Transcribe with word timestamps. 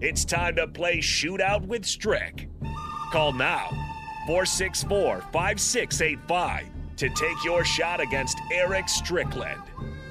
It's 0.00 0.24
time 0.24 0.56
to 0.56 0.66
play 0.66 0.98
Shootout 0.98 1.66
with 1.66 1.84
Strick. 1.84 2.48
Call 3.12 3.34
now 3.34 3.68
464 4.26 5.20
5685 5.30 6.66
to 6.96 7.10
take 7.10 7.44
your 7.44 7.66
shot 7.66 8.00
against 8.00 8.38
Eric 8.50 8.88
Strickland. 8.88 9.60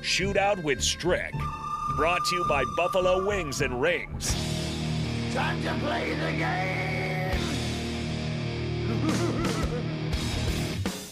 Shootout 0.03 0.61
with 0.63 0.83
Strick. 0.83 1.33
Brought 1.95 2.23
to 2.25 2.35
you 2.35 2.45
by 2.47 2.63
Buffalo 2.77 3.25
Wings 3.25 3.61
and 3.61 3.81
Rings. 3.81 4.35
Time 5.33 5.59
to 5.63 5.73
play 5.83 6.13
the 6.13 6.31
game! 6.37 7.39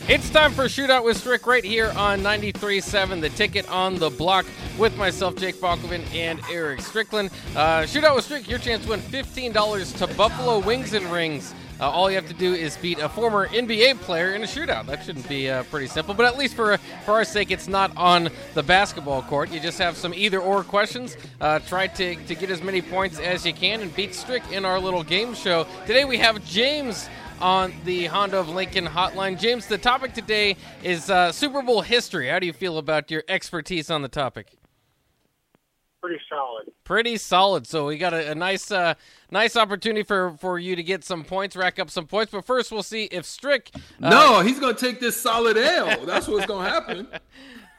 It's 0.10 0.30
time 0.30 0.54
for 0.54 0.68
Shootout 0.68 1.04
with 1.04 1.18
Strick 1.18 1.46
right 1.46 1.66
here 1.66 1.92
on 1.98 2.22
93.7, 2.22 3.20
the 3.20 3.28
ticket 3.28 3.68
on 3.70 3.96
the 3.96 4.10
block 4.10 4.46
with 4.78 4.96
myself, 4.98 5.36
Jake 5.36 5.56
Falkovin, 5.56 6.04
and 6.14 6.40
Eric 6.52 6.82
Strickland. 6.82 7.32
Uh, 7.56 7.82
Shootout 7.82 8.16
with 8.16 8.26
Strick, 8.26 8.50
your 8.50 8.60
chance 8.60 8.84
to 8.84 8.90
win 8.90 9.00
$15 9.00 9.98
to 9.98 10.08
Buffalo 10.16 10.60
Wings 10.60 10.94
and 10.94 11.06
Rings. 11.12 11.54
Uh, 11.80 11.90
all 11.90 12.10
you 12.10 12.16
have 12.16 12.28
to 12.28 12.34
do 12.34 12.54
is 12.54 12.76
beat 12.78 12.98
a 13.00 13.08
former 13.08 13.48
NBA 13.48 14.00
player 14.02 14.34
in 14.34 14.44
a 14.44 14.48
shootout. 14.48 14.88
That 14.88 15.04
shouldn't 15.04 15.30
be 15.30 15.50
uh, 15.50 15.64
pretty 15.64 15.88
simple, 15.88 16.16
but 16.16 16.26
at 16.26 16.38
least 16.38 16.56
for 16.56 16.78
for 17.06 17.14
our 17.14 17.24
sake, 17.24 17.52
it's 17.52 17.68
not 17.68 17.96
on 17.96 18.30
the 18.56 18.64
basketball 18.64 19.22
court. 19.22 19.52
You 19.52 19.60
just 19.60 19.78
have 19.78 19.96
some 19.96 20.14
either 20.14 20.40
or 20.40 20.64
questions. 20.64 21.18
Uh, 21.40 21.60
try 21.60 21.86
to, 21.88 22.16
to 22.16 22.36
get 22.36 22.50
as 22.50 22.64
many 22.64 22.82
points 22.82 23.20
as 23.20 23.46
you 23.46 23.54
can 23.54 23.82
and 23.82 23.96
beat 23.96 24.16
Strick 24.16 24.44
in 24.52 24.66
our 24.66 24.80
little 24.80 25.04
game 25.04 25.36
show. 25.36 25.68
Today 25.86 26.04
we 26.04 26.18
have 26.18 26.44
James 26.46 27.08
on 27.40 27.72
the 27.86 28.06
Honda 28.06 28.40
of 28.40 28.50
Lincoln 28.50 28.86
hotline. 28.86 29.40
James, 29.40 29.68
the 29.68 29.78
topic 29.78 30.14
today 30.14 30.56
is 30.84 31.12
uh, 31.12 31.32
Super 31.32 31.62
Bowl 31.62 31.82
history. 31.82 32.30
How 32.30 32.40
do 32.40 32.48
you 32.48 32.54
feel 32.54 32.80
about 32.80 33.12
your 33.12 33.24
expertise 33.28 33.92
on 33.92 34.02
the 34.02 34.08
topic? 34.08 34.58
Pretty 36.02 36.22
solid. 36.30 36.72
Pretty 36.84 37.18
solid. 37.18 37.66
So 37.66 37.88
we 37.88 37.98
got 37.98 38.14
a, 38.14 38.32
a 38.32 38.36
nice, 38.36 38.72
uh, 38.72 38.94
nice 39.32 39.56
opportunity 39.56 40.04
for, 40.04 40.38
for 40.38 40.60
you 40.60 40.76
to 40.76 40.84
get 40.84 41.04
some 41.04 41.24
points, 41.24 41.56
rack 41.56 41.80
up 41.80 41.90
some 41.90 42.06
points. 42.06 42.32
But 42.32 42.46
first, 42.46 42.72
we'll 42.72 42.84
see 42.84 43.06
if 43.06 43.26
Strick. 43.26 43.72
Uh, 44.02 44.10
no, 44.10 44.42
he's 44.42 44.60
gonna 44.60 44.76
take 44.76 45.00
this 45.00 45.20
solid 45.20 45.58
L. 45.58 46.06
That's 46.06 46.28
what's 46.28 46.46
gonna 46.46 46.70
happen. 46.70 47.08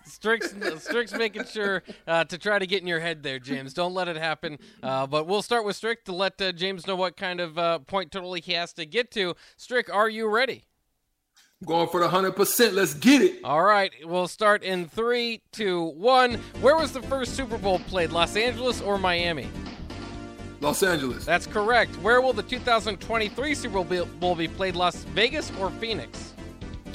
Strick's, 0.09 0.55
Strick's 0.79 1.13
making 1.13 1.45
sure 1.45 1.83
uh, 2.07 2.25
to 2.25 2.39
try 2.39 2.59
to 2.59 2.67
get 2.67 2.81
in 2.81 2.89
your 2.89 3.01
head 3.01 3.23
there, 3.23 3.39
James. 3.39 3.75
Don't 3.75 3.95
let 3.95 4.09
it 4.09 4.17
happen. 4.17 4.59
Uh, 4.83 5.07
but 5.07 5.27
we'll 5.27 5.43
start 5.43 5.65
with 5.65 5.77
Strick 5.77 6.05
to 6.07 6.13
let 6.13 6.41
uh, 6.41 6.51
James 6.53 6.87
know 6.87 6.97
what 6.97 7.17
kind 7.17 7.41
of 7.41 7.59
uh, 7.59 7.79
point 7.81 8.11
total 8.11 8.33
he 8.35 8.53
has 8.53 8.73
to 8.75 8.87
get 8.87 9.11
to. 9.13 9.35
Strick, 9.57 9.95
are 9.95 10.09
you 10.09 10.27
ready? 10.29 10.65
Going 11.67 11.89
for 11.89 12.01
the 12.01 12.09
100%. 12.09 12.73
Let's 12.73 12.95
get 12.95 13.21
it. 13.21 13.41
All 13.43 13.65
right. 13.65 13.93
We'll 14.05 14.29
start 14.29 14.63
in 14.63 14.89
three, 14.89 15.43
two, 15.51 15.87
one. 15.97 16.35
Where 16.61 16.77
was 16.77 16.93
the 16.93 17.03
first 17.03 17.35
Super 17.35 17.59
Bowl 17.59 17.81
played, 17.81 18.11
Los 18.11 18.37
Angeles 18.37 18.81
or 18.81 18.97
Miami? 18.97 19.49
Los 20.61 20.85
Angeles. 20.85 21.25
That's 21.25 21.49
correct. 21.49 21.97
Where 21.97 22.21
will 22.21 22.33
the 22.33 22.45
2023 22.45 23.55
Super 23.55 23.83
Bowl 23.83 24.35
be 24.37 24.49
played, 24.49 24.77
Las 24.77 25.03
Vegas 25.05 25.51
or 25.59 25.71
Phoenix? 25.73 26.33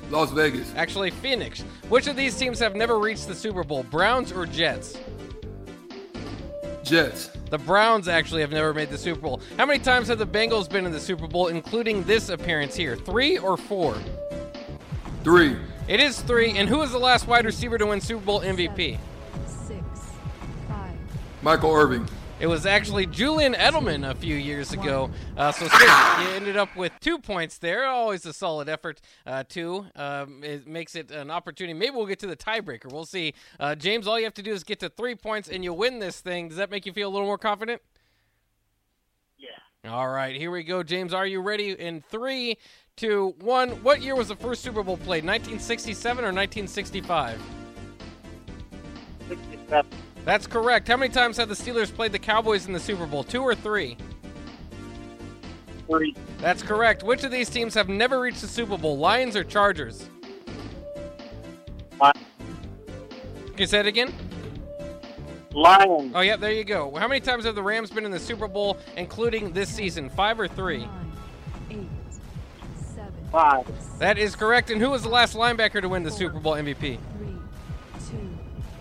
Las 0.10 0.32
Vegas. 0.32 0.72
Actually, 0.76 1.12
Phoenix. 1.12 1.62
Which 1.90 2.08
of 2.08 2.16
these 2.16 2.38
teams 2.38 2.60
have 2.60 2.76
never 2.76 3.00
reached 3.00 3.28
the 3.28 3.36
Super 3.36 3.66
Bowl, 3.66 3.84
Browns 3.84 4.32
or 4.32 4.46
Jets? 4.46 4.98
Jets. 6.84 7.32
The 7.50 7.58
Browns 7.58 8.08
actually 8.08 8.42
have 8.42 8.52
never 8.52 8.74
made 8.74 8.90
the 8.90 8.98
Super 8.98 9.22
Bowl. 9.22 9.42
How 9.58 9.66
many 9.66 9.80
times 9.80 10.08
have 10.08 10.20
the 10.20 10.28
Bengals 10.28 10.70
been 10.70 10.86
in 10.86 10.92
the 10.92 11.00
Super 11.00 11.28
Bowl, 11.28 11.48
including 11.48 12.04
this 12.04 12.30
appearance 12.30 12.76
here? 12.76 12.96
Three 12.96 13.38
or 13.38 13.58
four? 13.58 13.96
Three. 15.24 15.56
It 15.88 16.02
is 16.02 16.22
three. 16.22 16.58
And 16.58 16.68
who 16.68 16.80
was 16.80 16.92
the 16.92 17.00
last 17.00 17.28
wide 17.28 17.46
receiver 17.46 17.78
to 17.78 17.86
win 17.86 18.02
Super 18.02 18.26
Bowl 18.26 18.42
MVP? 18.42 19.00
Six, 19.48 19.82
five. 20.68 20.98
Michael 21.42 21.74
Irvin. 21.74 22.06
It 22.42 22.48
was 22.48 22.66
actually 22.66 23.06
Julian 23.06 23.54
Edelman 23.54 24.10
a 24.10 24.16
few 24.16 24.36
years 24.36 24.74
ago. 24.74 25.10
Uh, 25.38 25.54
so 25.54 25.66
Strick, 25.66 25.90
you 26.20 26.36
ended 26.36 26.58
up 26.58 26.76
with 26.76 26.92
two 27.00 27.18
points 27.20 27.58
there. 27.58 27.86
Always 27.86 28.26
a 28.26 28.34
solid 28.34 28.68
effort. 28.68 29.00
Uh, 29.26 29.46
two 29.48 29.86
um, 29.96 30.44
it 30.44 30.68
makes 30.68 30.94
it 30.96 31.10
an 31.10 31.32
opportunity. 31.32 31.74
Maybe 31.74 31.96
we'll 31.96 32.06
get 32.06 32.20
to 32.20 32.28
the 32.28 32.36
tiebreaker. 32.36 32.92
We'll 32.92 33.06
see. 33.06 33.34
Uh, 33.62 33.76
James, 33.76 34.08
all 34.08 34.20
you 34.20 34.26
have 34.26 34.34
to 34.34 34.44
do 34.44 34.52
is 34.52 34.66
get 34.66 34.82
to 34.82 34.90
three 34.90 35.16
points 35.16 35.48
and 35.48 35.64
you'll 35.64 35.78
win 35.78 36.00
this 36.00 36.20
thing. 36.20 36.50
Does 36.50 36.58
that 36.58 36.70
make 36.70 36.86
you 36.86 36.92
feel 36.92 37.08
a 37.08 37.14
little 37.14 37.28
more 37.28 37.38
confident? 37.38 37.82
Yeah. 39.38 39.92
All 39.92 40.10
right, 40.10 40.36
here 40.36 40.52
we 40.52 40.64
go, 40.64 40.84
James. 40.84 41.14
Are 41.14 41.28
you 41.28 41.42
ready? 41.42 41.72
In 41.72 42.02
three, 42.10 42.58
two, 42.96 43.36
one. 43.40 43.72
What 43.84 44.02
year 44.02 44.16
was 44.16 44.28
the 44.28 44.36
first 44.36 44.62
Super 44.62 44.84
Bowl 44.84 44.98
played? 44.98 45.24
1967 45.24 46.24
or 46.24 46.34
1965? 46.34 47.42
67. 49.28 49.92
That's 50.26 50.48
correct. 50.48 50.88
How 50.88 50.98
many 50.98 51.12
times 51.12 51.38
have 51.38 51.50
the 51.50 51.56
Steelers 51.56 51.94
played 51.94 52.12
the 52.12 52.20
Cowboys 52.20 52.66
in 52.68 52.74
the 52.74 52.80
Super 52.80 53.06
Bowl? 53.06 53.24
Two 53.24 53.42
or 53.42 53.56
three? 53.56 53.98
Three. 55.88 56.16
That's 56.40 56.64
correct. 56.64 57.04
Which 57.04 57.24
of 57.24 57.32
these 57.32 57.50
teams 57.50 57.74
have 57.74 57.90
never 57.90 58.22
reached 58.22 58.42
the 58.42 58.48
Super 58.48 58.78
Bowl? 58.78 58.98
Lions 58.98 59.36
or 59.36 59.44
Chargers? 59.44 60.08
Lions. 62.00 62.18
Can 63.48 63.58
you 63.58 63.66
say 63.68 63.82
it 63.82 63.88
again? 63.88 64.14
Lions. 65.52 66.14
Oh, 66.16 66.22
yeah, 66.22 66.38
there 66.38 66.52
you 66.52 66.64
go. 66.64 66.96
How 66.96 67.08
many 67.08 67.20
times 67.20 67.44
have 67.46 67.56
the 67.56 67.62
Rams 67.62 67.92
been 67.92 68.06
in 68.06 68.12
the 68.12 68.20
Super 68.20 68.48
Bowl, 68.48 68.78
including 68.98 69.52
this 69.52 69.70
season? 69.70 70.10
Five 70.10 70.40
or 70.40 70.48
three? 70.48 70.88
Nine, 73.34 73.60
eight, 73.60 73.66
seven, 73.66 73.72
Five. 73.72 74.00
That 74.00 74.18
is 74.18 74.36
correct. 74.36 74.70
And 74.70 74.80
who 74.82 74.90
was 74.92 75.04
the 75.04 75.10
last 75.10 75.36
linebacker 75.36 75.82
to 75.82 75.90
win 75.90 76.04
the 76.04 76.12
Super 76.12 76.40
Bowl 76.40 76.54
MVP? 76.54 76.98
three, 78.00 78.20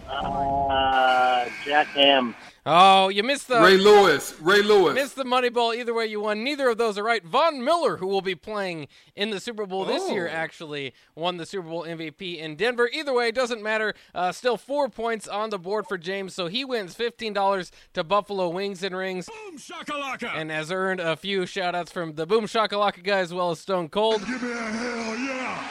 Uh, 0.09 1.47
Jack 1.65 1.87
Ham. 1.89 2.35
Oh, 2.65 3.09
you 3.09 3.25
missed 3.25 3.49
the 3.49 3.61
Ray 3.61 3.77
Lewis. 3.77 4.37
Ray 4.41 4.63
Lewis. 4.63 4.95
Missed 4.95 5.17
the 5.17 5.25
money 5.25 5.49
ball. 5.49 5.75
Either 5.75 5.93
way, 5.93 6.07
you 6.07 6.21
won. 6.21 6.45
Neither 6.45 6.69
of 6.69 6.79
those 6.79 6.97
are 6.97 7.03
right. 7.03 7.25
Von 7.25 7.65
Miller, 7.65 7.97
who 7.97 8.07
will 8.07 8.21
be 8.21 8.37
playing 8.37 8.87
in 9.17 9.31
the 9.31 9.41
Super 9.41 9.67
Bowl 9.67 9.85
this 9.85 10.09
year, 10.13 10.29
Oh. 10.29 10.37
actually 10.37 10.95
won 11.17 11.39
the 11.39 11.45
Super 11.47 11.69
Bowl 11.69 11.83
MVP 11.85 12.39
in 12.39 12.55
Denver. 12.55 12.89
Either 12.93 13.13
way, 13.13 13.27
it 13.27 13.35
doesn't 13.35 13.65
matter. 13.65 13.95
Uh, 14.15 14.31
still 14.31 14.57
four 14.57 14.89
points 14.89 15.27
on 15.27 15.51
the 15.51 15.59
board 15.59 15.89
for 15.89 15.99
James, 15.99 16.35
so 16.37 16.47
he 16.47 16.65
wins 16.65 16.95
$15 16.95 17.73
to 17.95 18.05
Buffalo 18.05 18.49
Wings 18.49 18.85
and 18.85 18.97
Rings 18.97 19.29
Boom 19.29 19.59
shakalaka! 19.59 20.31
and 20.33 20.53
has 20.53 20.71
earned 20.71 21.01
a 21.01 21.17
few 21.17 21.47
shout 21.47 21.75
outs 21.75 21.91
from 21.91 22.15
the 22.15 22.27
Boom 22.27 22.45
Shakalaka 22.45 23.03
guy 23.03 23.19
as 23.19 23.35
well 23.35 23.51
as 23.51 23.59
Stone 23.59 23.89
Cold. 23.89 24.21
Give 24.25 24.41
me 24.41 24.53
a 24.53 24.55
hell 24.55 25.17
yeah! 25.17 25.69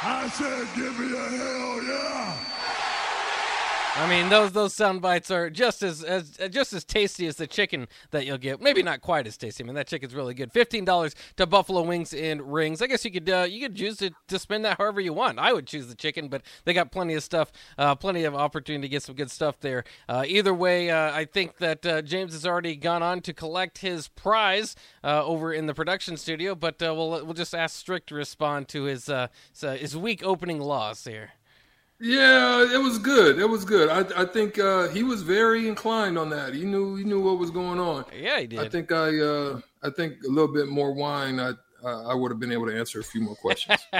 I 0.00 0.28
said, 0.28 0.66
give 0.74 0.98
me 0.98 1.16
a 1.16 1.22
hell 1.22 1.82
yeah! 1.84 2.47
I 3.98 4.08
mean, 4.08 4.28
those 4.28 4.52
those 4.52 4.74
sound 4.74 5.02
bites 5.02 5.28
are 5.28 5.50
just 5.50 5.82
as, 5.82 6.04
as 6.04 6.38
just 6.50 6.72
as 6.72 6.84
tasty 6.84 7.26
as 7.26 7.34
the 7.34 7.48
chicken 7.48 7.88
that 8.12 8.24
you'll 8.24 8.38
get. 8.38 8.60
Maybe 8.60 8.80
not 8.80 9.00
quite 9.00 9.26
as 9.26 9.36
tasty. 9.36 9.64
I 9.64 9.66
mean, 9.66 9.74
that 9.74 9.88
chicken's 9.88 10.14
really 10.14 10.34
good. 10.34 10.52
Fifteen 10.52 10.84
dollars 10.84 11.16
to 11.36 11.46
Buffalo 11.46 11.82
Wings 11.82 12.14
and 12.14 12.52
Rings. 12.52 12.80
I 12.80 12.86
guess 12.86 13.04
you 13.04 13.10
could 13.10 13.28
uh, 13.28 13.46
you 13.50 13.60
could 13.60 13.74
choose 13.74 13.96
to, 13.96 14.12
to 14.28 14.38
spend 14.38 14.64
that 14.64 14.78
however 14.78 15.00
you 15.00 15.12
want. 15.12 15.40
I 15.40 15.52
would 15.52 15.66
choose 15.66 15.88
the 15.88 15.96
chicken, 15.96 16.28
but 16.28 16.42
they 16.64 16.74
got 16.74 16.92
plenty 16.92 17.14
of 17.14 17.24
stuff, 17.24 17.50
uh, 17.76 17.96
plenty 17.96 18.22
of 18.22 18.36
opportunity 18.36 18.82
to 18.82 18.88
get 18.88 19.02
some 19.02 19.16
good 19.16 19.32
stuff 19.32 19.58
there. 19.58 19.82
Uh, 20.08 20.22
either 20.28 20.54
way, 20.54 20.90
uh, 20.90 21.12
I 21.12 21.24
think 21.24 21.58
that 21.58 21.84
uh, 21.84 22.00
James 22.02 22.34
has 22.34 22.46
already 22.46 22.76
gone 22.76 23.02
on 23.02 23.20
to 23.22 23.32
collect 23.32 23.78
his 23.78 24.06
prize 24.06 24.76
uh, 25.02 25.24
over 25.24 25.52
in 25.52 25.66
the 25.66 25.74
production 25.74 26.16
studio. 26.16 26.54
But 26.54 26.76
we'll 26.80 27.24
we'll 27.24 27.34
just 27.34 27.54
ask 27.54 27.74
Strick 27.74 28.06
to 28.06 28.14
respond 28.14 28.68
to 28.68 28.84
his 28.84 29.10
his 29.60 29.96
weak 29.96 30.22
opening 30.22 30.60
loss 30.60 31.04
here. 31.04 31.32
Yeah, 32.00 32.72
it 32.72 32.80
was 32.80 32.98
good. 32.98 33.40
It 33.40 33.48
was 33.48 33.64
good. 33.64 33.88
I, 33.88 34.22
I 34.22 34.24
think 34.24 34.58
uh, 34.58 34.88
he 34.88 35.02
was 35.02 35.22
very 35.22 35.66
inclined 35.66 36.16
on 36.16 36.30
that. 36.30 36.54
He 36.54 36.64
knew 36.64 36.94
he 36.94 37.02
knew 37.02 37.20
what 37.20 37.38
was 37.38 37.50
going 37.50 37.80
on. 37.80 38.04
Yeah, 38.16 38.38
he 38.38 38.46
did. 38.46 38.60
I 38.60 38.68
think 38.68 38.92
I 38.92 39.18
uh, 39.18 39.60
I 39.82 39.90
think 39.90 40.22
a 40.24 40.28
little 40.28 40.52
bit 40.52 40.68
more 40.68 40.92
wine. 40.92 41.40
I 41.40 41.52
uh, 41.84 42.08
I 42.08 42.14
would 42.14 42.30
have 42.30 42.40
been 42.40 42.52
able 42.52 42.66
to 42.66 42.76
answer 42.76 43.00
a 43.00 43.04
few 43.04 43.20
more 43.20 43.36
questions. 43.36 43.80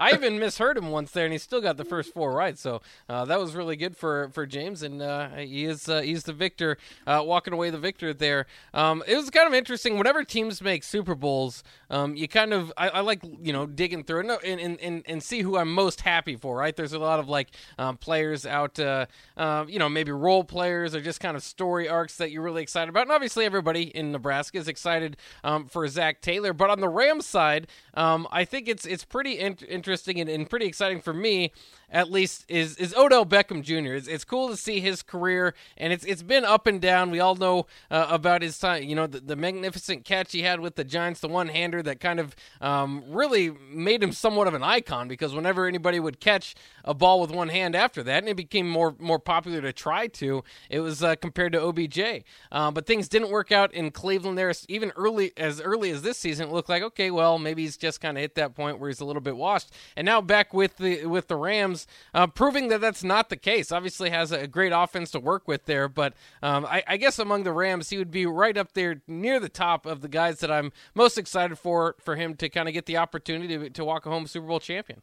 I 0.00 0.12
even 0.12 0.38
misheard 0.38 0.76
him 0.76 0.90
once 0.90 1.10
there, 1.10 1.24
and 1.24 1.32
he 1.32 1.38
still 1.38 1.60
got 1.60 1.76
the 1.76 1.84
first 1.84 2.12
four 2.12 2.32
right. 2.32 2.58
So 2.58 2.82
uh, 3.08 3.24
that 3.26 3.38
was 3.38 3.54
really 3.54 3.76
good 3.76 3.96
for, 3.96 4.30
for 4.32 4.46
James, 4.46 4.82
and 4.82 5.02
uh, 5.02 5.28
he 5.30 5.64
is 5.64 5.88
uh, 5.88 6.00
he's 6.00 6.24
the 6.24 6.32
victor, 6.32 6.78
uh, 7.06 7.22
walking 7.24 7.52
away 7.52 7.70
the 7.70 7.78
victor 7.78 8.12
there. 8.14 8.46
Um, 8.74 9.02
it 9.06 9.16
was 9.16 9.30
kind 9.30 9.46
of 9.46 9.54
interesting. 9.54 9.98
Whenever 9.98 10.24
teams 10.24 10.60
make 10.62 10.84
Super 10.84 11.14
Bowls, 11.14 11.62
um, 11.90 12.14
you 12.16 12.28
kind 12.28 12.52
of 12.52 12.72
I, 12.76 12.88
I 12.88 13.00
like 13.00 13.22
you 13.40 13.52
know 13.52 13.66
digging 13.66 14.04
through 14.04 14.20
and, 14.20 14.60
and, 14.60 14.80
and, 14.80 15.02
and 15.06 15.22
see 15.22 15.42
who 15.42 15.56
I'm 15.56 15.72
most 15.72 16.00
happy 16.00 16.36
for. 16.36 16.56
Right? 16.56 16.74
There's 16.74 16.92
a 16.92 16.98
lot 16.98 17.20
of 17.20 17.28
like 17.28 17.48
um, 17.78 17.96
players 17.96 18.46
out, 18.46 18.78
uh, 18.78 19.06
uh, 19.36 19.64
you 19.68 19.78
know, 19.78 19.88
maybe 19.88 20.12
role 20.12 20.44
players 20.44 20.94
or 20.94 21.00
just 21.00 21.20
kind 21.20 21.36
of 21.36 21.42
story 21.42 21.88
arcs 21.88 22.16
that 22.16 22.30
you're 22.30 22.42
really 22.42 22.62
excited 22.62 22.88
about. 22.88 23.02
And 23.02 23.12
obviously, 23.12 23.44
everybody 23.44 23.84
in 23.84 24.12
Nebraska 24.12 24.58
is 24.58 24.68
excited 24.68 25.16
um, 25.44 25.66
for 25.66 25.86
Zac 25.88 26.07
Taylor. 26.20 26.52
But 26.52 26.70
on 26.70 26.80
the 26.80 26.88
Rams 26.88 27.26
side, 27.26 27.66
um, 27.94 28.26
I 28.30 28.44
think 28.44 28.68
it's 28.68 28.84
it's 28.86 29.04
pretty 29.04 29.38
in- 29.38 29.58
interesting 29.68 30.20
and, 30.20 30.28
and 30.28 30.48
pretty 30.48 30.66
exciting 30.66 31.00
for 31.00 31.12
me 31.12 31.52
at 31.90 32.10
least 32.10 32.44
is 32.48 32.76
is 32.76 32.94
Odell 32.94 33.24
Beckham 33.24 33.62
Jr. 33.62 33.94
It's, 33.94 34.08
it's 34.08 34.24
cool 34.24 34.48
to 34.48 34.56
see 34.56 34.80
his 34.80 35.02
career, 35.02 35.54
and 35.76 35.92
it's 35.92 36.04
it's 36.04 36.22
been 36.22 36.44
up 36.44 36.66
and 36.66 36.80
down. 36.80 37.10
We 37.10 37.20
all 37.20 37.34
know 37.34 37.66
uh, 37.90 38.06
about 38.10 38.42
his 38.42 38.58
time. 38.58 38.82
You 38.84 38.94
know, 38.94 39.06
the, 39.06 39.20
the 39.20 39.36
magnificent 39.36 40.04
catch 40.04 40.32
he 40.32 40.42
had 40.42 40.60
with 40.60 40.76
the 40.76 40.84
Giants, 40.84 41.20
the 41.20 41.28
one 41.28 41.48
hander 41.48 41.82
that 41.82 42.00
kind 42.00 42.20
of 42.20 42.36
um, 42.60 43.04
really 43.08 43.50
made 43.50 44.02
him 44.02 44.12
somewhat 44.12 44.48
of 44.48 44.54
an 44.54 44.62
icon 44.62 45.08
because 45.08 45.34
whenever 45.34 45.66
anybody 45.66 45.98
would 45.98 46.20
catch 46.20 46.54
a 46.84 46.94
ball 46.94 47.20
with 47.20 47.30
one 47.30 47.48
hand 47.48 47.74
after 47.74 48.02
that, 48.02 48.22
and 48.22 48.28
it 48.28 48.36
became 48.36 48.68
more 48.68 48.94
more 48.98 49.18
popular 49.18 49.60
to 49.62 49.72
try 49.72 50.06
to, 50.08 50.44
it 50.68 50.80
was 50.80 51.02
uh, 51.02 51.16
compared 51.16 51.52
to 51.52 51.62
OBJ. 51.62 52.24
Uh, 52.52 52.70
but 52.70 52.86
things 52.86 53.08
didn't 53.08 53.30
work 53.30 53.50
out 53.50 53.72
in 53.72 53.90
Cleveland 53.90 54.36
there. 54.36 54.52
Even 54.68 54.92
early 54.96 55.32
as 55.36 55.60
early 55.60 55.90
as 55.90 56.02
this 56.02 56.18
season, 56.18 56.48
it 56.48 56.52
looked 56.52 56.68
like 56.68 56.82
okay, 56.82 57.10
well 57.10 57.38
maybe 57.38 57.62
he's 57.62 57.76
just 57.76 58.00
kind 58.00 58.18
of 58.18 58.20
hit 58.20 58.34
that 58.34 58.54
point 58.54 58.78
where 58.78 58.90
he's 58.90 59.00
a 59.00 59.04
little 59.04 59.22
bit 59.22 59.36
washed. 59.36 59.70
And 59.96 60.04
now 60.04 60.20
back 60.20 60.52
with 60.52 60.76
the 60.76 61.06
with 61.06 61.28
the 61.28 61.36
Rams, 61.36 61.77
uh, 62.14 62.26
proving 62.26 62.68
that 62.68 62.80
that's 62.80 63.04
not 63.04 63.28
the 63.28 63.36
case. 63.36 63.70
Obviously 63.70 64.10
has 64.10 64.32
a 64.32 64.46
great 64.46 64.72
offense 64.74 65.10
to 65.12 65.20
work 65.20 65.46
with 65.46 65.66
there, 65.66 65.88
but 65.88 66.14
um, 66.42 66.66
I, 66.66 66.82
I 66.86 66.96
guess 66.96 67.18
among 67.18 67.44
the 67.44 67.52
Rams, 67.52 67.90
he 67.90 67.98
would 67.98 68.10
be 68.10 68.26
right 68.26 68.56
up 68.56 68.72
there 68.74 69.02
near 69.06 69.38
the 69.40 69.48
top 69.48 69.86
of 69.86 70.00
the 70.00 70.08
guys 70.08 70.40
that 70.40 70.50
I'm 70.50 70.72
most 70.94 71.18
excited 71.18 71.58
for 71.58 71.96
for 72.00 72.16
him 72.16 72.34
to 72.36 72.48
kind 72.48 72.68
of 72.68 72.74
get 72.74 72.86
the 72.86 72.96
opportunity 72.96 73.58
to, 73.58 73.70
to 73.70 73.84
walk 73.84 74.04
home 74.04 74.26
Super 74.26 74.46
Bowl 74.46 74.60
champion. 74.60 75.02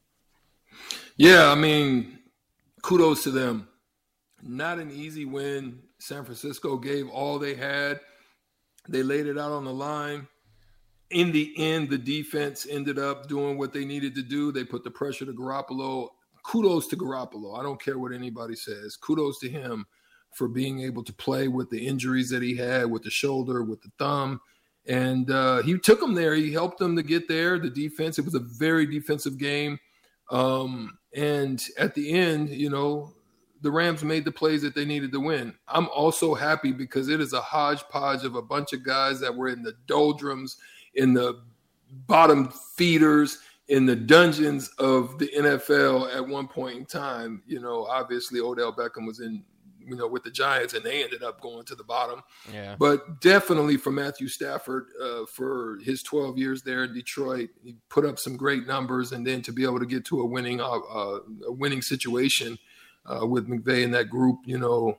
Yeah, 1.17 1.49
I 1.49 1.55
mean, 1.55 2.19
kudos 2.81 3.23
to 3.23 3.31
them. 3.31 3.67
Not 4.43 4.79
an 4.79 4.91
easy 4.91 5.25
win. 5.25 5.79
San 5.99 6.23
Francisco 6.23 6.77
gave 6.77 7.09
all 7.09 7.39
they 7.39 7.55
had. 7.55 7.99
They 8.87 9.01
laid 9.01 9.25
it 9.25 9.37
out 9.37 9.51
on 9.51 9.65
the 9.65 9.73
line. 9.73 10.27
In 11.09 11.31
the 11.31 11.53
end, 11.57 11.89
the 11.89 11.97
defense 11.97 12.67
ended 12.69 12.99
up 12.99 13.27
doing 13.27 13.57
what 13.57 13.73
they 13.73 13.85
needed 13.85 14.15
to 14.15 14.21
do. 14.21 14.51
They 14.51 14.63
put 14.63 14.83
the 14.83 14.91
pressure 14.91 15.25
to 15.25 15.33
Garoppolo. 15.33 16.09
Kudos 16.45 16.87
to 16.87 16.97
Garoppolo. 16.97 17.59
I 17.59 17.63
don't 17.63 17.81
care 17.81 17.97
what 17.97 18.13
anybody 18.13 18.55
says. 18.55 18.95
Kudos 18.95 19.39
to 19.39 19.49
him 19.49 19.85
for 20.31 20.47
being 20.47 20.81
able 20.81 21.03
to 21.03 21.13
play 21.13 21.47
with 21.47 21.69
the 21.69 21.87
injuries 21.87 22.29
that 22.29 22.43
he 22.43 22.55
had 22.55 22.85
with 22.85 23.03
the 23.03 23.09
shoulder, 23.09 23.63
with 23.63 23.81
the 23.81 23.91
thumb. 23.97 24.39
And 24.87 25.31
uh, 25.31 25.63
he 25.63 25.77
took 25.79 25.99
them 25.99 26.13
there. 26.13 26.35
He 26.35 26.51
helped 26.51 26.77
them 26.77 26.95
to 26.95 27.03
get 27.03 27.27
there. 27.27 27.57
The 27.57 27.69
defense, 27.69 28.19
it 28.19 28.25
was 28.25 28.35
a 28.35 28.39
very 28.39 28.85
defensive 28.85 29.37
game. 29.37 29.79
Um, 30.29 30.97
and 31.15 31.63
at 31.79 31.95
the 31.95 32.11
end, 32.11 32.49
you 32.49 32.69
know, 32.69 33.13
the 33.61 33.71
Rams 33.71 34.03
made 34.03 34.25
the 34.25 34.31
plays 34.31 34.61
that 34.61 34.75
they 34.75 34.85
needed 34.85 35.11
to 35.13 35.19
win. 35.19 35.55
I'm 35.67 35.87
also 35.89 36.35
happy 36.35 36.71
because 36.71 37.07
it 37.07 37.19
is 37.19 37.33
a 37.33 37.41
hodgepodge 37.41 38.23
of 38.23 38.35
a 38.35 38.41
bunch 38.41 38.73
of 38.73 38.83
guys 38.83 39.19
that 39.21 39.35
were 39.35 39.47
in 39.47 39.63
the 39.63 39.73
doldrums, 39.87 40.57
in 40.93 41.13
the 41.13 41.41
bottom 42.05 42.51
feeders, 42.75 43.39
in 43.67 43.85
the 43.85 43.95
dungeons 43.95 44.69
of 44.77 45.17
the 45.17 45.27
NFL 45.35 46.15
at 46.15 46.27
one 46.27 46.47
point 46.47 46.77
in 46.77 46.85
time. 46.85 47.41
You 47.47 47.59
know, 47.59 47.85
obviously 47.85 48.39
Odell 48.39 48.73
Beckham 48.73 49.07
was 49.07 49.19
in, 49.19 49.43
you 49.79 49.95
know, 49.95 50.07
with 50.07 50.23
the 50.23 50.31
Giants 50.31 50.73
and 50.73 50.83
they 50.83 51.03
ended 51.03 51.23
up 51.23 51.41
going 51.41 51.65
to 51.65 51.75
the 51.75 51.83
bottom. 51.83 52.21
Yeah. 52.51 52.75
But 52.77 53.21
definitely 53.21 53.77
for 53.77 53.91
Matthew 53.91 54.27
Stafford, 54.27 54.87
uh, 55.01 55.25
for 55.25 55.79
his 55.83 56.03
12 56.03 56.37
years 56.37 56.61
there 56.61 56.83
in 56.83 56.93
Detroit, 56.93 57.49
he 57.63 57.75
put 57.89 58.05
up 58.05 58.19
some 58.19 58.37
great 58.37 58.67
numbers, 58.67 59.11
and 59.11 59.25
then 59.25 59.41
to 59.43 59.51
be 59.51 59.63
able 59.63 59.79
to 59.79 59.85
get 59.85 60.05
to 60.05 60.21
a 60.21 60.25
winning 60.25 60.61
uh, 60.61 60.69
uh, 60.69 61.19
a 61.47 61.51
winning 61.51 61.81
situation 61.81 62.57
uh, 63.05 63.25
with 63.25 63.47
McVay 63.47 63.83
and 63.83 63.93
that 63.93 64.09
group, 64.09 64.39
you 64.45 64.57
know, 64.57 64.97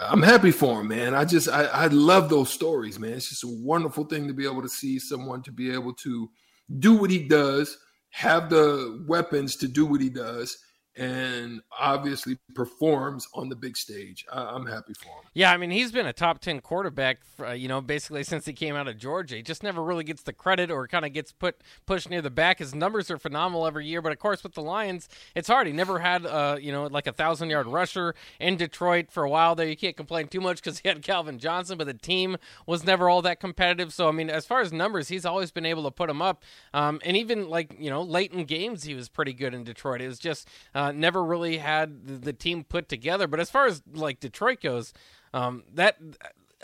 I'm 0.00 0.22
happy 0.22 0.50
for 0.50 0.80
him, 0.80 0.88
man. 0.88 1.14
I 1.14 1.24
just 1.24 1.48
I, 1.48 1.64
I 1.64 1.86
love 1.88 2.28
those 2.28 2.50
stories, 2.50 2.98
man. 2.98 3.12
It's 3.12 3.28
just 3.28 3.44
a 3.44 3.48
wonderful 3.48 4.04
thing 4.04 4.28
to 4.28 4.34
be 4.34 4.44
able 4.44 4.62
to 4.62 4.68
see 4.68 4.98
someone 4.98 5.42
to 5.42 5.52
be 5.52 5.72
able 5.72 5.92
to 5.94 6.30
do 6.78 6.94
what 6.94 7.10
he 7.10 7.26
does, 7.26 7.76
have 8.10 8.50
the 8.50 9.04
weapons 9.08 9.56
to 9.56 9.68
do 9.68 9.86
what 9.86 10.00
he 10.00 10.10
does, 10.10 10.56
and 10.96 11.62
obviously 11.78 12.38
performs 12.54 13.26
on 13.34 13.48
the 13.48 13.56
big 13.56 13.76
stage. 13.76 14.26
I, 14.30 14.54
am 14.54 14.66
happy 14.66 14.92
for 14.94 15.08
him. 15.08 15.24
Yeah, 15.32 15.50
I 15.50 15.56
mean 15.56 15.70
he's 15.70 15.90
been 15.90 16.06
a 16.06 16.12
top 16.12 16.40
ten 16.40 16.60
quarterback, 16.60 17.18
for, 17.36 17.46
uh, 17.46 17.52
you 17.52 17.68
know, 17.68 17.80
basically 17.80 18.24
since 18.24 18.44
he 18.44 18.52
came 18.52 18.74
out 18.74 18.88
of 18.88 18.98
Georgia. 18.98 19.36
He 19.36 19.42
just 19.42 19.62
never 19.62 19.82
really 19.82 20.04
gets 20.04 20.22
the 20.22 20.32
credit 20.32 20.70
or 20.70 20.86
kind 20.86 21.04
of 21.04 21.12
gets 21.12 21.32
put 21.32 21.56
pushed 21.86 22.10
near 22.10 22.20
the 22.20 22.30
back. 22.30 22.58
His 22.58 22.74
numbers 22.74 23.10
are 23.10 23.18
phenomenal 23.18 23.66
every 23.66 23.86
year, 23.86 24.02
but 24.02 24.12
of 24.12 24.18
course 24.18 24.42
with 24.42 24.52
the 24.54 24.62
Lions, 24.62 25.08
it's 25.34 25.48
hard. 25.48 25.66
He 25.66 25.72
never 25.72 25.98
had, 25.98 26.26
uh, 26.26 26.58
you 26.60 26.72
know, 26.72 26.86
like 26.86 27.06
a 27.06 27.12
thousand 27.12 27.48
yard 27.48 27.66
rusher 27.66 28.14
in 28.38 28.56
Detroit 28.56 29.10
for 29.10 29.22
a 29.22 29.30
while 29.30 29.54
there. 29.54 29.66
You 29.66 29.76
can't 29.76 29.96
complain 29.96 30.28
too 30.28 30.40
much 30.40 30.62
because 30.62 30.80
he 30.80 30.88
had 30.88 31.02
Calvin 31.02 31.38
Johnson, 31.38 31.78
but 31.78 31.86
the 31.86 31.94
team 31.94 32.36
was 32.66 32.84
never 32.84 33.08
all 33.08 33.22
that 33.22 33.40
competitive. 33.40 33.94
So 33.94 34.08
I 34.08 34.12
mean, 34.12 34.28
as 34.28 34.44
far 34.44 34.60
as 34.60 34.72
numbers, 34.72 35.08
he's 35.08 35.24
always 35.24 35.50
been 35.50 35.66
able 35.66 35.84
to 35.84 35.90
put 35.90 36.08
them 36.08 36.20
up, 36.20 36.42
um, 36.74 37.00
and 37.04 37.16
even 37.16 37.48
like 37.48 37.76
you 37.78 37.88
know 37.88 38.02
late 38.02 38.32
in 38.32 38.44
games, 38.44 38.82
he 38.82 38.94
was 38.94 39.08
pretty 39.08 39.32
good 39.32 39.54
in 39.54 39.64
Detroit. 39.64 40.02
It 40.02 40.08
was 40.08 40.18
just 40.18 40.48
uh, 40.74 40.81
never 40.90 41.22
really 41.22 41.58
had 41.58 42.06
the, 42.06 42.14
the 42.14 42.32
team 42.32 42.64
put 42.64 42.88
together. 42.88 43.28
But 43.28 43.38
as 43.38 43.50
far 43.50 43.66
as 43.66 43.82
like 43.92 44.18
Detroit 44.18 44.60
goes, 44.60 44.92
um, 45.32 45.64
that 45.74 45.96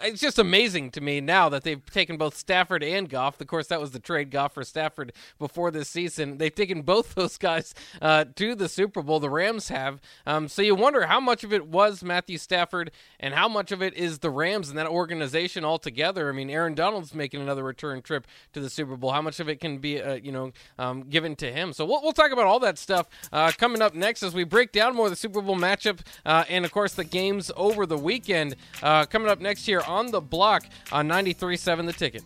it's 0.03 0.21
just 0.21 0.39
amazing 0.39 0.91
to 0.93 1.01
me 1.01 1.21
now 1.21 1.49
that 1.49 1.65
they've 1.65 1.85
taken 1.91 2.17
both 2.17 2.37
Stafford 2.37 2.83
and 2.83 3.09
Goff. 3.09 3.41
Of 3.41 3.47
course, 3.47 3.67
that 3.69 3.81
was 3.81 3.91
the 3.91 3.99
trade 3.99 4.31
Goff 4.31 4.55
for 4.55 4.65
Stafford 4.65 5.13
before 5.39 5.71
this 5.71 5.89
season. 5.89 6.39
They've 6.39 6.55
taken 6.55 6.83
both 6.83 7.15
those 7.15 7.39
guys 7.39 7.75
uh, 8.01 8.27
to 8.37 8.55
the 8.55 8.69
Super 8.69 9.03
Bowl. 9.03 9.21
The 9.21 9.31
Rams 9.31 9.69
have. 9.69 10.01
Um, 10.27 10.49
so 10.49 10.63
you 10.63 10.75
wonder 10.75 11.07
how 11.07 11.21
much 11.21 11.45
of 11.45 11.53
it 11.53 11.67
was 11.67 12.03
Matthew 12.03 12.39
Stafford 12.39 12.91
and 13.19 13.35
how 13.35 13.49
much 13.49 13.73
of 13.73 13.83
it 13.83 13.95
is 13.95 14.21
the 14.21 14.31
Rams 14.31 14.69
and 14.69 14.79
that 14.79 14.87
organization 14.87 15.65
altogether. 15.65 16.29
I 16.29 16.33
mean, 16.33 16.51
Aaron 16.51 16.75
Donald's 16.75 17.15
making 17.15 17.41
another 17.41 17.65
return 17.65 18.03
trip 18.03 18.27
to 18.53 18.61
the 18.61 18.71
Super 18.71 18.97
Bowl. 18.97 19.13
How 19.13 19.23
much 19.23 19.41
of 19.41 19.49
it 19.49 19.61
can 19.61 19.79
be, 19.79 20.01
uh, 20.01 20.15
you 20.15 20.33
know, 20.33 20.53
um, 20.79 21.03
given 21.03 21.35
to 21.37 21.53
him? 21.53 21.73
So 21.73 21.85
we'll, 21.85 22.03
we'll 22.03 22.13
talk 22.13 22.31
about 22.31 22.47
all 22.47 22.61
that 22.61 22.79
stuff 22.79 23.09
uh, 23.33 23.53
coming 23.57 23.83
up 23.83 23.95
next 23.95 24.23
as 24.23 24.35
we 24.35 24.45
break 24.45 24.73
down 24.73 24.95
more 24.95 25.07
of 25.07 25.13
the 25.13 25.17
Super 25.17 25.41
Bowl 25.41 25.57
matchup 25.57 26.01
uh, 26.25 26.45
and, 26.49 26.65
of 26.65 26.73
course, 26.73 26.95
the 26.95 27.05
games 27.05 27.51
over 27.57 27.87
the 27.87 27.99
weekend. 27.99 28.55
Uh, 28.83 29.05
coming 29.07 29.29
up 29.29 29.41
next 29.41 29.67
year 29.67 29.83
on 29.89 30.11
the 30.11 30.21
block 30.21 30.67
on 30.93 31.09
93.7 31.09 31.87
The 31.87 31.93
Ticket. 31.93 32.23